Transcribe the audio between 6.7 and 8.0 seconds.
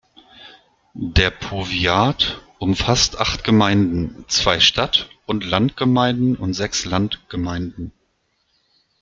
Landgemeinden.